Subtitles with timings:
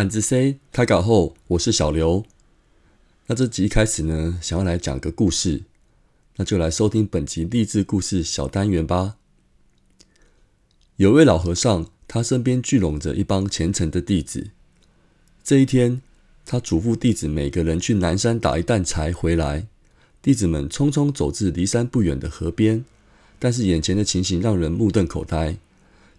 [0.00, 2.24] 暗自 C 开稿后，我是小刘。
[3.26, 5.64] 那这集一开始呢，想要来讲个故事，
[6.36, 9.16] 那就来收听本集励志故事小单元吧。
[10.96, 14.48] 有位老和尚，他身边聚拢着一帮虔诚的弟子。
[15.44, 16.00] 这一天，
[16.46, 19.66] 他嘱咐弟子每个人去南山打一担柴回来。
[20.22, 22.86] 弟子们匆匆走至离山不远的河边，
[23.38, 25.58] 但是眼前的情形让人目瞪口呆。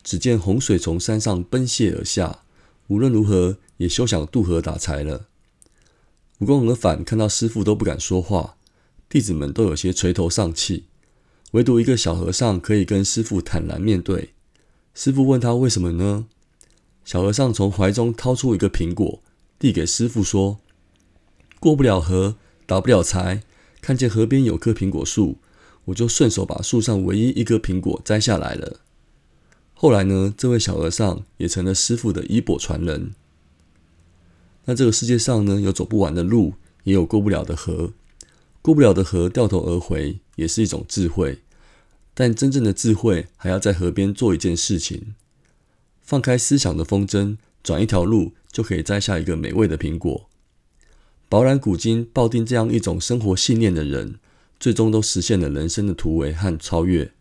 [0.03, 2.43] 只见洪水从山上奔泻而下，
[2.91, 5.27] 无论如何也休想渡河打柴了。
[6.39, 8.57] 武功而返看到师傅都不敢说话，
[9.07, 10.87] 弟子们都有些垂头丧气，
[11.51, 14.33] 唯独一个小和尚可以跟师傅坦然面对。
[14.93, 16.27] 师傅问他为什么呢？
[17.05, 19.23] 小和尚从怀中掏出一个苹果，
[19.57, 20.59] 递给师傅说
[21.61, 22.35] ：“过不了河，
[22.65, 23.43] 打不了柴。
[23.79, 25.37] 看见河边有棵苹果树，
[25.85, 28.81] 我就顺手把树上唯一一个苹果摘下来了。”
[29.81, 33.15] 后来呢，这位小和尚也成了师傅的衣钵传人。
[34.65, 37.91] 那这个世界上呢，有走不完的路，也有过不了的河。
[38.61, 41.39] 过不了的河，掉头而回，也是一种智慧。
[42.13, 45.15] 但真正的智慧，还要在河边做一件事情：
[45.99, 50.29] 放开思想的风筝，转一条路，就可以摘下一个美味的苹果。
[51.27, 54.19] 饱览古今，抱定这样一种生活信念的人，
[54.59, 57.11] 最终都实现了人生的突围和超越。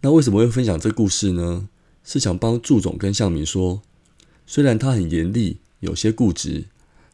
[0.00, 1.68] 那为什么会分享这故事呢？
[2.04, 3.82] 是想帮祝总跟向明说，
[4.46, 6.66] 虽然他很严厉，有些固执，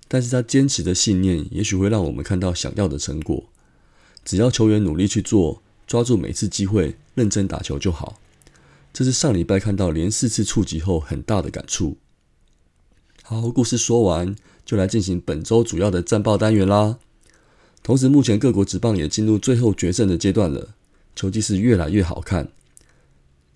[0.08, 3.44] 但是他坚持的信念，也许会让我们看到想要的成果。
[4.24, 5.60] 只要球员努力去做。
[5.86, 8.18] 抓住每次机会，认真打球就好。
[8.90, 11.98] 这是上礼拜看到连四次触及后很大的感触。
[13.22, 14.34] 好，故事说完，
[14.64, 16.98] 就来进行本周主要的战报单元啦。
[17.82, 20.74] 同时，目前各国职棒也进入最后决胜的阶段了，
[21.14, 22.48] 球技是越来越好看。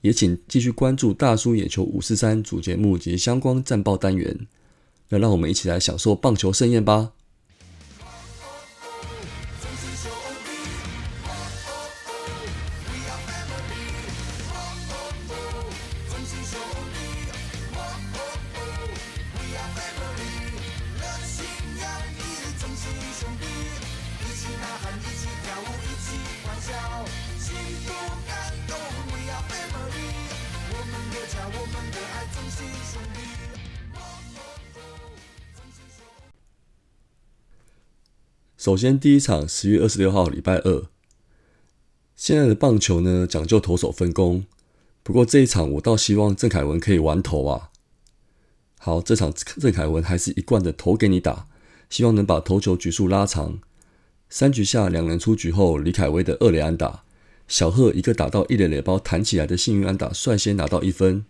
[0.01, 4.47] 也请继续关注大叔野球五四三主节目及相关战报单元，
[5.09, 7.13] 那让我们一起来享受棒球盛宴吧。
[38.69, 40.85] 首先，第一场十月二十六号，礼拜二。
[42.15, 44.45] 现在的棒球呢，讲究投手分工。
[45.03, 47.71] 不过这一场，我倒希望郑凯文可以玩投啊。
[48.79, 51.47] 好，这场郑凯文还是一贯的投给你打，
[51.89, 53.59] 希望能把投球局数拉长。
[54.29, 57.05] 三局下，两人出局后，李凯威的二垒安打，
[57.49, 61.25] 小贺一个打到一垒垒包弹起来的幸运安打，率先拿到一分。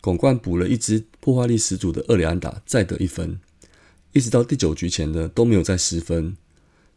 [0.00, 3.38] 巩冠补了一支破坏力十足的二垒安打，再得一分。
[4.14, 6.38] 一直到第九局前呢，都没有再失分。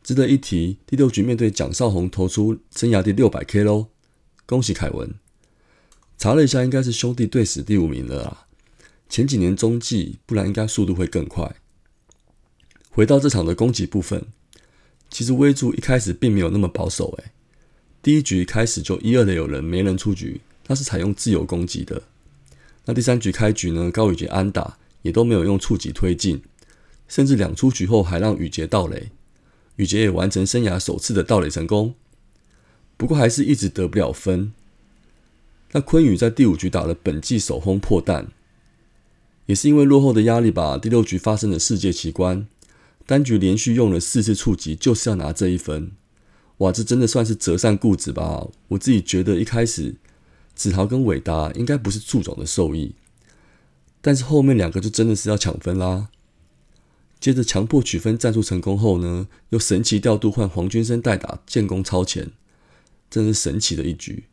[0.03, 3.87] 值得一提，第六局面对蒋少红投出生涯第六百 K 喽，
[4.45, 5.13] 恭喜凯文！
[6.17, 8.47] 查了一下，应该是兄弟队史第五名了啊。
[9.07, 11.55] 前几年中继，不然应该速度会更快。
[12.89, 14.25] 回到这场的攻击部分，
[15.09, 17.31] 其实威助一开始并没有那么保守诶。
[18.01, 22.03] 第一局开始就一二的有人没人出局，他是采用自由攻击的。
[22.85, 26.43] 那第三局开局呢，高宇杰安打也都没有用触及推进，
[27.07, 29.11] 甚至两出局后还让宇杰盗垒。
[29.77, 31.95] 宇杰也完成生涯首次的盗垒成功，
[32.95, 34.53] 不过还是一直得不了分。
[35.71, 38.27] 那昆宇在第五局打了本季首轰破蛋，
[39.47, 40.77] 也是因为落后的压力吧。
[40.77, 42.47] 第六局发生了世界奇观，
[43.07, 45.91] 单局连续用了四次触及，就是要拿这一分。
[46.57, 48.47] 哇，这真的算是折善固执吧？
[48.67, 49.95] 我自己觉得一开始
[50.53, 52.93] 子豪跟伟达应该不是祝总的受益，
[53.99, 56.09] 但是后面两个就真的是要抢分啦。
[57.23, 62.31] 接着强迫取分战术成功后呢，又神奇调度换黄军生代打建功超前，
[63.09, 64.25] 真是神奇的一局。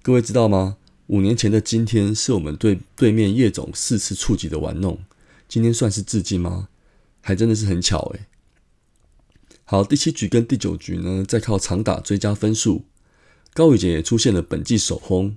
[0.00, 0.78] 各位知道吗？
[1.08, 4.98] 五年前的今天是我们对对面叶总四次触及的玩弄，
[5.46, 6.70] 今天算是致敬吗？
[7.20, 8.20] 还真的是很巧诶。
[9.64, 12.86] 好，第七局跟第九局呢，再靠长打追加分数，
[13.52, 15.36] 高宇杰也出现了本季首轰，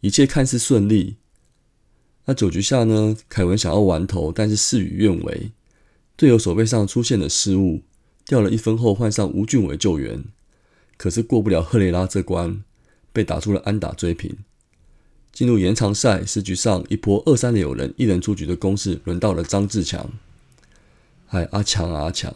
[0.00, 1.18] 一切看似顺利。
[2.24, 5.52] 那九局下呢，凯文想要玩投，但是事与愿违。
[6.16, 7.82] 队友手背上出现了失误，
[8.24, 10.24] 掉了一分后换上吴俊伟救援，
[10.96, 12.62] 可是过不了赫雷拉这关，
[13.12, 14.36] 被打出了安打追平。
[15.30, 20.10] 进入延长赛，十局上一波二三的有人一人出局的攻势，轮到了张志强。
[21.28, 22.34] 哎，阿强啊阿强，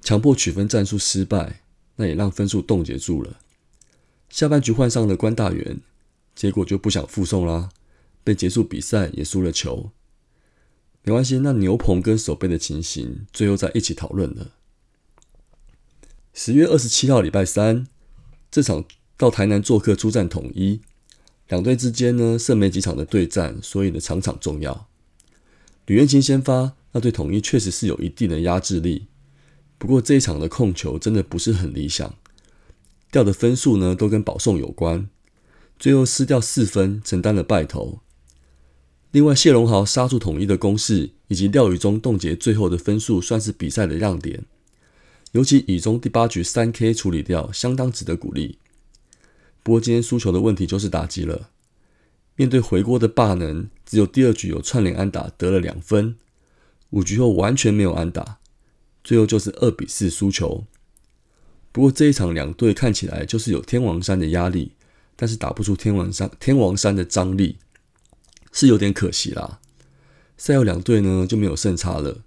[0.00, 1.60] 强迫取分战术失败，
[1.94, 3.38] 那也让分数冻结住了。
[4.28, 5.78] 下半局换上了关大元，
[6.34, 7.68] 结果就不想附送啦，
[8.24, 9.92] 被结束比赛也输了球。
[11.06, 14.52] 没关系，那牛棚跟守备的情形，最后再一起讨论了。
[16.32, 17.86] 十月二十七号，礼拜三，
[18.50, 18.84] 这场
[19.18, 20.80] 到台南做客出战统一，
[21.48, 24.88] 两队之间呢剩没几场的对战，所以呢场场重要。
[25.84, 29.06] 吕彦青先发，那对统一确实是有一定的压制力。
[29.76, 32.14] 不过这一场的控球真的不是很理想，
[33.12, 35.10] 掉的分数呢都跟保送有关，
[35.78, 38.00] 最后失掉四分，承担了败投。
[39.14, 44.44] 另外，谢龙豪杀出统一的攻势，以及廖宇中冻结最后的分数，算是比赛的亮点。
[45.30, 48.58] 尤其以中第八局三 K 处理掉，相当值得鼓励。
[49.62, 51.50] 不过今天输球的问题就是打击了。
[52.34, 56.16] 面对回锅的霸能，只有第二局有串联安打得了两分，
[56.90, 58.40] 五局后完全没有安打，
[59.04, 60.64] 最后就是二比四输球。
[61.70, 64.72] 不过这一场两队看起来就是有天王山的压力，
[65.14, 67.58] 但是打不出天王山天王山的张力。
[68.54, 69.60] 是有点可惜啦，
[70.38, 72.22] 赛后两队呢就没有胜差了，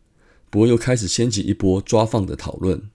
[0.49, 2.89] 不过又开始掀起一波抓放的讨论。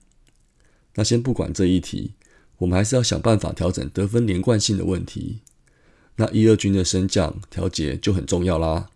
[0.97, 2.13] 那先不管这一题，
[2.59, 5.41] 我们还是要想办法调整得分连贯性的问题。
[6.17, 8.91] 那一二军的升降调节就很重要啦。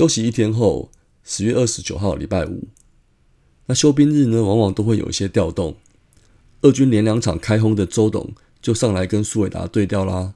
[0.00, 0.90] 休息一天后，
[1.22, 2.68] 十月二十九号礼拜五，
[3.66, 5.76] 那休兵日呢，往往都会有一些调动。
[6.62, 8.32] 二军连两场开轰的周董
[8.62, 10.32] 就上来跟苏伟达对调啦。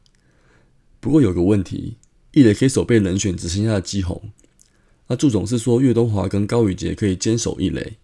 [1.00, 1.96] 不过有个问题，
[2.32, 4.20] 一垒可以守备人选只剩下基宏。
[5.06, 7.96] 那祝总是说岳东华跟高宇杰可以坚守一垒，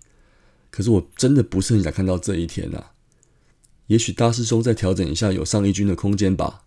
[0.71, 2.87] 可是我真的不是很想看到这一天呐。
[3.89, 6.63] 也许大师兄再调整一下有上一军的空间吧。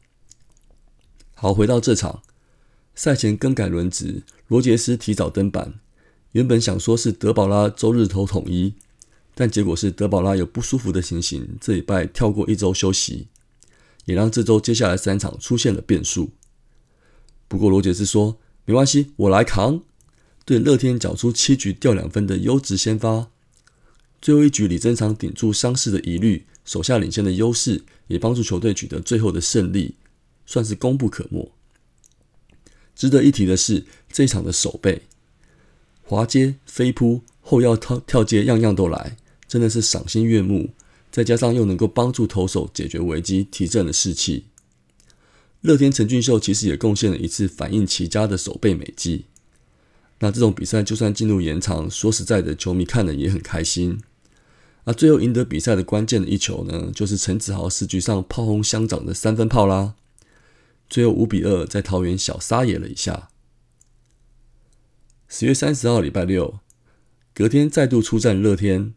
[1.34, 2.22] 好，回到这场。
[2.96, 5.74] 赛前更改轮值，罗杰斯提早登板。
[6.34, 8.74] 原本想说是德保拉周日投统一，
[9.34, 13.28] 但结果是德保拉有不舒服的情形，这礼拜跳过一周休息，
[14.06, 16.32] 也让这周接下来三场出现了变数。
[17.48, 19.82] 不过罗杰斯说没关系，我来扛。
[20.46, 23.30] 对乐天缴出七局掉两分的优质先发，
[24.22, 29.96] 最后一局李增昌顶住伤势的疑虑，手下领先的优势也帮助球队取得最后的胜利，
[30.46, 31.52] 算是功不可没。
[32.96, 35.04] 值得一提的是，这一场的守备，
[36.04, 39.18] 滑接、飞扑、后腰跳跳接，样样都来，
[39.48, 40.72] 真的是赏心悦目。
[41.12, 44.46] 再加上又能够帮助投手解决危机，提振了士气。
[45.62, 49.26] 乐天陈俊秀其实也贡献了一次反应奇佳的守备美技。
[50.20, 54.00] 那这种比赛就算进入延长，说实在的，球迷看了也很开心。
[54.86, 59.94] 那最后赢得比赛的关键的一球呢，就是陈子豪四局上炮轰乡长的三分炮啦。
[60.94, 63.30] 最后五比二在桃园小撒野了一下。
[65.28, 66.60] 十月三十号礼拜六，
[67.34, 68.94] 隔天再度出战乐天，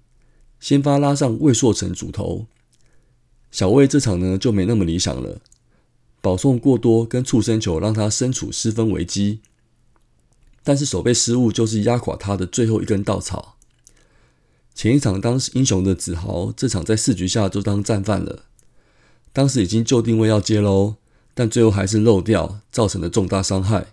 [0.61, 2.49] 先发拉上魏硕成主投。
[3.50, 5.41] 小魏这场呢就没那么理想了，
[6.21, 9.41] 保送过多跟触身球让他身处失分危机。
[10.62, 13.57] 但是守备失误就是压垮他的最后一根稻草。
[14.75, 18.45] 前一场当英雄的子豪，这场在四局下就当战犯了。
[19.33, 20.97] 当时已经就定位要接喽。
[21.38, 23.88] 但最后还是漏掉，造成了重大伤害。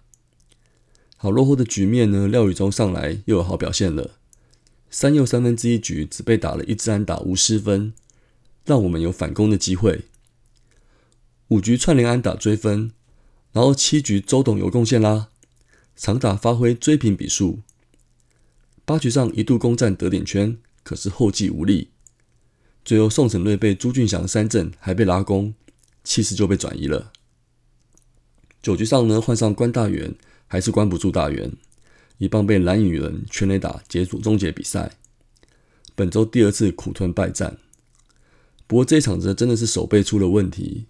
[1.18, 2.26] 好落后的局面呢？
[2.26, 4.12] 廖宇中上来又有好表现了，
[4.90, 7.94] 三又三分之一局只被打了一支安打，无失分，
[8.64, 10.06] 让我们有反攻的机会。
[11.50, 12.94] 五局串联安打追分，
[13.52, 15.28] 然后七局周董有贡献啦，
[15.98, 17.60] 长打发挥追平比数。
[18.86, 21.90] 八局上一度攻占得点圈，可是后继无力。
[22.86, 25.54] 最后宋承瑞被朱俊祥三振，还被拉弓，
[26.06, 27.12] 气势就被转移了。
[28.64, 30.16] 九局上呢，换上关大元，
[30.48, 31.52] 还是关不住大元，
[32.18, 34.94] 一棒被蓝雨人全垒打结束终结比赛。
[35.96, 37.58] 本周第二次苦吞败战，
[38.66, 40.86] 不过这场子真的是手背出了问题。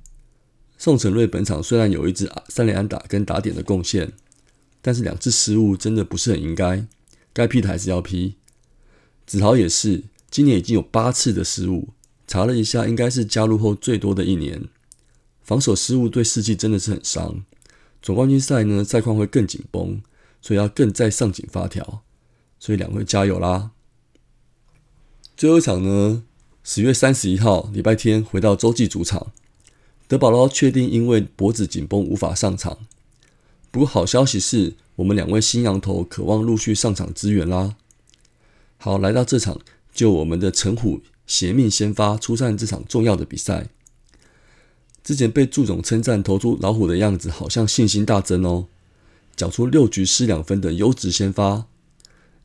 [0.77, 4.13] 宋承瑞本场虽然有一支三连安打跟打点的贡献，
[4.83, 6.85] 但是两次失误真的不是很应该，
[7.33, 8.35] 该批的还是要批。
[9.25, 11.89] 子豪也是，今年已经有八次的失误，
[12.27, 14.65] 查了一下，应该是加入后最多的一年。
[15.41, 17.43] 防守失误对士气真的是很伤。
[18.03, 20.01] 总冠军赛呢，赛况会更紧绷，
[20.41, 22.03] 所以要更再上紧发条，
[22.59, 23.71] 所以两位加油啦！
[25.37, 26.23] 最后一场呢，
[26.63, 29.31] 十月三十一号礼拜天回到洲际主场，
[30.09, 32.79] 德保拉确定因为脖子紧绷无法上场。
[33.71, 37.77] 不过好消息是我们两位新羊头渴望陆续上场支援啦。
[38.75, 39.61] 好，来到这场
[39.93, 43.69] 就我们的陈虎邪命先发出战这场重要的比赛。
[45.03, 48.67] 之前被祝总称赞投出老虎的样子，好像信心大增哦。
[49.35, 51.65] 缴出六局失两分的优质先发，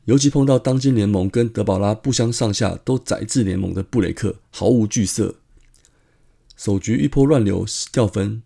[0.05, 5.35] 尤其碰到当今联盟跟德保拉不相上下、都宰制联盟的布雷克，毫无惧色。
[6.57, 8.41] 首局一波乱流掉分，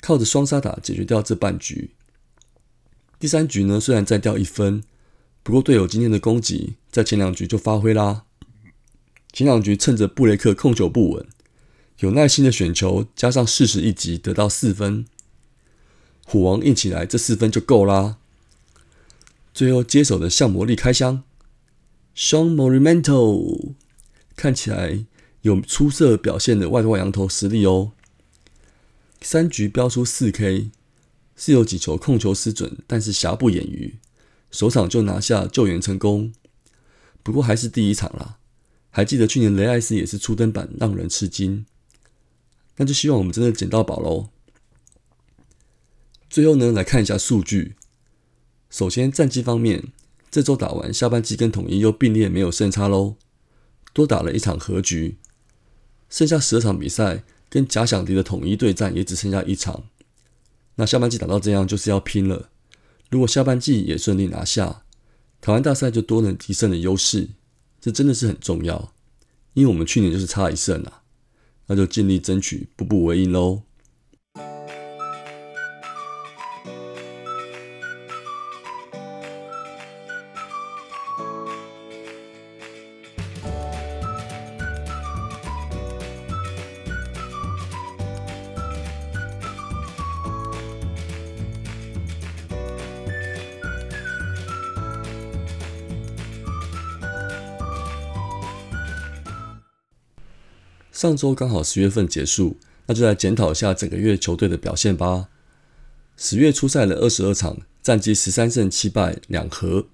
[0.00, 1.90] 靠着双杀打解决掉这半局。
[3.18, 4.82] 第三局呢，虽然再掉一分，
[5.42, 8.24] 不过队友今天的攻击在前两局就发挥啦。
[9.32, 11.26] 前两局趁着布雷克控球不稳，
[12.00, 15.06] 有耐心的选球，加上四十一击，得到四分。
[16.26, 18.18] 虎王硬起来，这四分就够啦。
[19.54, 21.22] 最后接手的向魔力开箱
[22.14, 23.72] ，Sean Morimento
[24.36, 25.06] 看起来
[25.40, 27.92] 有出色表现的外外羊头实力哦。
[29.22, 30.70] 三局飙出四 K，
[31.34, 33.96] 是有几球控球失准，但是瑕不掩瑜，
[34.50, 36.34] 首场就拿下救援成功。
[37.22, 38.36] 不过还是第一场啦，
[38.90, 41.64] 还记得去年雷艾斯也是初登板，让人吃惊。
[42.76, 44.28] 那就希望我们真的捡到宝喽。
[46.28, 47.76] 最后呢，来看一下数据。
[48.68, 49.92] 首先，战绩方面，
[50.30, 53.16] 这周打完下半季跟统一又并列没有胜差喽，
[53.92, 55.16] 多打了一场和局。
[56.10, 59.84] 剩下十二场比赛跟假想敌的统一对战也只剩下一场。
[60.74, 62.50] 那下半季打到这样就是要拼了。
[63.08, 64.82] 如果下半季也顺利拿下，
[65.40, 67.30] 台湾大赛就多能提胜的优势，
[67.80, 68.92] 这真的是很重要。
[69.54, 71.02] 因为我们去年就是差一胜啊，
[71.66, 73.62] 那就尽力争取，步步为营喽。
[100.96, 105.28] 上周刚好十月份结束，那就来检讨一下整个月球队的表现吧。
[106.16, 109.88] 十月初赛了二十二场，战绩十三胜七败两和。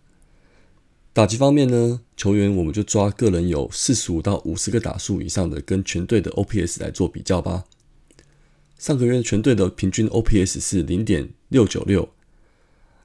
[1.12, 7.64] 打击方面呢，球员我们就抓个人有四十五到五十个打数以上的，跟全队的 OPS 来做比较吧。
[8.78, 12.08] 上个月全队的平均 OPS 是零点六九六，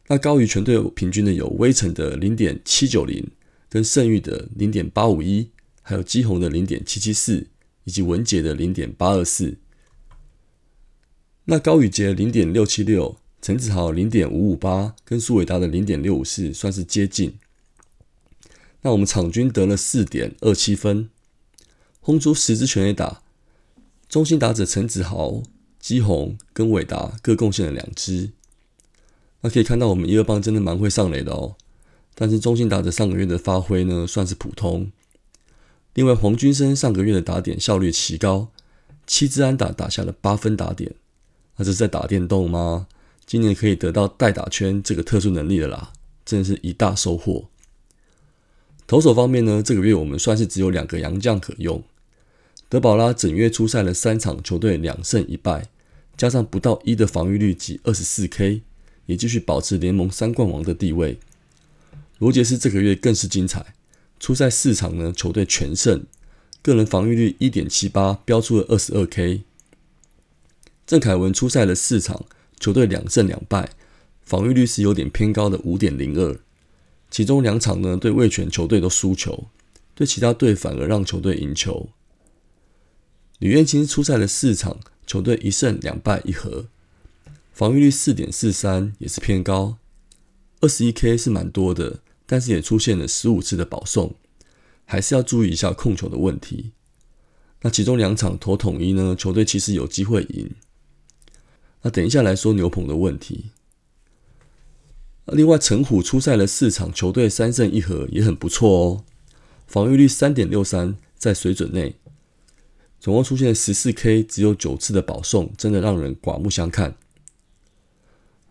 [0.06, 3.32] 那高于全队平均的有微城的零点七九零，
[3.68, 5.50] 跟盛誉的零点八五一，
[5.82, 7.48] 还有基宏的零点七七四。
[7.88, 9.56] 以及文杰的零点八二四，
[11.46, 17.36] 那高宇杰零点六七六，陈子豪零点五五八，跟苏伟达的零点六五四算是接近。
[18.82, 21.10] 那我们场均得了四点二七分，
[22.01, 23.22] 轰出十支全垒打，
[24.10, 25.41] 中心打者陈子豪、
[25.79, 28.32] 基宏跟伟达各贡献了两支。
[29.39, 31.56] 那可以看到我们一二棒真的蛮会上垒的哦，
[32.15, 34.91] 但是中心打者上个月的发挥呢，算是普通。
[35.98, 38.51] 另外，黄军生上个月的打点效率奇高，
[39.08, 40.94] 七支安打打下了八分打点，
[41.56, 42.86] 那这是在打电动吗？
[43.25, 45.92] 今年可以得到代打圈这个特殊能力的啦，
[46.24, 47.50] 真的是一大收获。
[48.86, 51.84] 投手方面呢，这个月我们算是只有两个洋将可用。
[52.70, 55.68] 德保拉整月出赛了三场，球队两胜一败，
[56.16, 58.62] 加上不到一的防御率及二十四 K，
[59.08, 61.18] 也继续保持联盟三冠王的地位。
[62.20, 63.74] 罗杰斯这个月更是精彩。
[64.19, 66.05] 出赛四场呢，球队全胜，
[66.62, 69.43] 个人防御率一点七八，标出了二十二 K。
[70.86, 72.25] 郑凯文出赛了四场，
[72.59, 73.71] 球队两胜两败，
[74.24, 76.39] 防御率是有点偏高的五点零二。
[77.12, 79.45] 其中两场呢，对卫权球队都输球，
[79.93, 81.89] 对其他队反而让球队赢球。
[83.39, 86.65] 吕彦青出赛了四场，球队一胜两败一和，
[87.53, 89.77] 防御率四点四三，也是偏高，
[90.62, 92.00] 二十一 K 是蛮多的。
[92.27, 94.13] 但是也出现了十五次的保送，
[94.86, 96.74] 还是要注意一下控球的问题。
[97.62, 100.51] 那其中两场投统一呢，球队其实有机会赢。
[101.81, 103.46] 那等一下来说牛棚的问题。
[105.25, 109.03] 另外，陈虎出赛了四场，球队三胜一和，也很不错哦。
[109.65, 111.96] 防御率三点六三，在水准内。
[113.00, 116.96] 总共出现十四 K，只有九次的保送，真的让人刮目相看。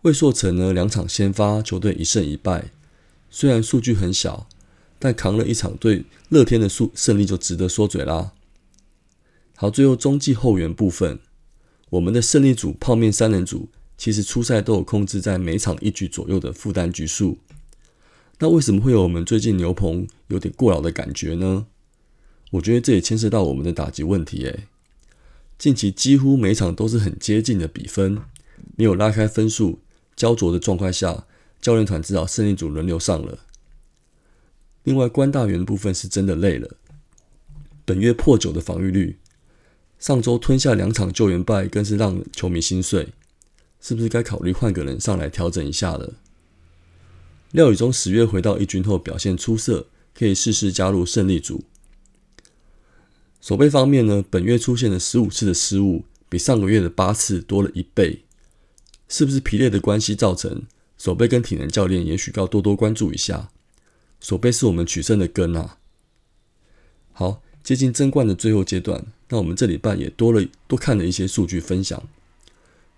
[0.03, 2.71] 魏硕成呢，两场先发，球队一胜一败。
[3.29, 4.47] 虽然数据很小，
[4.99, 8.33] 但扛了一场对乐天的胜胜利就值得说嘴啦。
[9.55, 11.19] 好，最后中继后援部分，
[11.89, 17.39] 我们的胜利组泡面三人组其实初赛都有控制在每场一局左右的负担局数。
[18.39, 21.65] 那为什么会有我们最近牛棚有点过劳的感觉呢？
[22.51, 24.45] 我觉得这也牵涉到我们的打击问题。
[24.45, 24.67] 诶，
[25.57, 28.19] 近期几乎每场都是很接近的比分，
[28.75, 29.79] 没有拉开分数，
[30.15, 31.25] 焦灼的状况下，
[31.67, 33.39] 教练团只好胜利组轮流上了。
[34.83, 36.77] 另外，关大元部分是真的累了，
[37.83, 39.17] 本月破九的防御率，
[39.99, 43.09] 上周吞下两场救援败，更是让球迷心碎。
[43.81, 46.13] 是不是该考虑换个人上来调整一下了？
[47.51, 51.65] 廖宇中十月回到一军后表现出色，可以试试加入胜利组。
[53.41, 58.23] 守备方面呢，本月出现了十五次的失误，比上个月的八次多了一倍。
[59.09, 60.63] 是不是疲累的关系造成？
[60.97, 63.49] 守备跟体能教练也许要多多关注一下。
[64.19, 65.77] 守备是我们取胜的根啊。
[67.13, 72.01] 好，接近争冠的最后阶段，那我们这礼拜也多了多看了一些数据分享。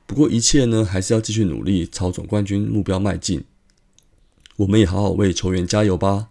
[0.06, 3.44] 不过一切呢，还是要继续努力，朝总冠军目标迈进。
[4.58, 6.30] 我们也好好为球员加油吧。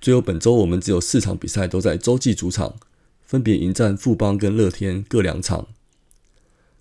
[0.00, 2.76] 最后，本周我们只有四场比赛都在洲际主场，
[3.22, 5.68] 分别迎战富邦跟乐天各两场。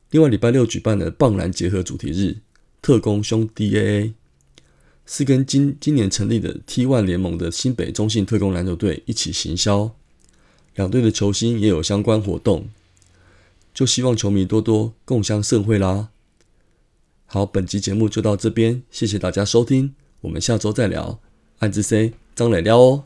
[0.09, 2.41] 另外，礼拜六举办的棒篮结合主题日，
[2.81, 4.13] 特工兄 D A A
[5.05, 9.93] 是跟今今年成立的 T 万联盟的新北中信特工篮球队一起行销，
[10.75, 12.69] 两队的球星也有相关活动。
[13.73, 16.09] 就希望球迷多多共襄盛会啦！
[17.25, 21.19] 好，本集节目就到这边，谢谢大家收听，我们下周再聊。
[21.59, 23.03] 暗之 C 张磊撩哦。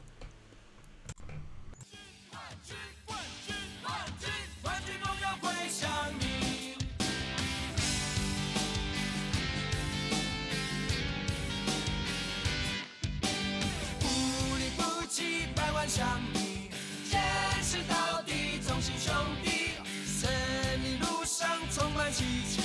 [22.18, 22.65] cheats